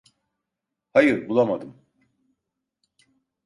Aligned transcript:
Hayır, 0.93 1.29
bulamadım. 1.29 1.77